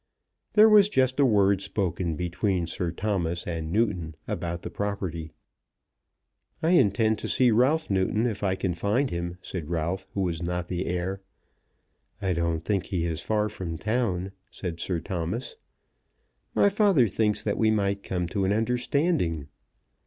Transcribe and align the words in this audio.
There 0.53 0.67
was 0.67 0.89
just 0.89 1.19
a 1.19 1.25
word 1.27 1.61
spoken 1.61 2.15
between 2.15 2.65
Sir 2.65 2.89
Thomas 2.91 3.45
and 3.45 3.71
Newton 3.71 4.15
about 4.27 4.63
the 4.63 4.71
property. 4.71 5.31
"I 6.63 6.71
intend 6.71 7.19
to 7.19 7.29
see 7.29 7.51
Ralph 7.51 7.91
Newton, 7.91 8.25
if 8.25 8.41
I 8.41 8.55
can 8.55 8.73
find 8.73 9.11
him," 9.11 9.37
said 9.43 9.69
Ralph 9.69 10.07
who 10.15 10.21
was 10.21 10.41
not 10.41 10.69
the 10.69 10.87
heir. 10.87 11.21
"I 12.19 12.33
don't 12.33 12.65
think 12.65 12.87
he 12.87 13.05
is 13.05 13.21
far 13.21 13.47
from 13.47 13.77
town," 13.77 14.31
said 14.49 14.79
Sir 14.79 14.99
Thomas. 15.01 15.55
"My 16.55 16.69
father 16.69 17.07
thinks 17.07 17.43
that 17.43 17.59
we 17.59 17.69
might 17.69 18.01
come 18.01 18.25
to 18.29 18.43
an 18.43 18.51
understanding." 18.53 19.49